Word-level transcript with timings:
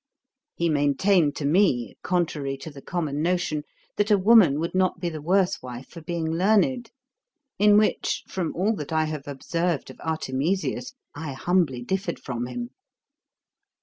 He 0.55 0.67
maintained 0.67 1.35
to 1.35 1.45
me, 1.45 1.95
contrary 2.01 2.57
to 2.57 2.71
the 2.71 2.81
common 2.81 3.21
notion, 3.21 3.61
that 3.97 4.09
a 4.09 4.17
woman 4.17 4.59
would 4.59 4.73
not 4.73 4.99
be 4.99 5.09
the 5.09 5.21
worse 5.21 5.61
wife 5.61 5.89
for 5.89 6.01
being 6.01 6.25
learned; 6.31 6.89
in 7.59 7.77
which, 7.77 8.23
from 8.27 8.51
all 8.55 8.75
that 8.77 8.91
I 8.91 9.05
have 9.05 9.27
observed 9.27 9.91
of 9.91 9.97
Artemisias, 9.99 10.93
I 11.13 11.33
humbly 11.33 11.83
differed 11.83 12.17
from 12.17 12.47
him. 12.47 12.71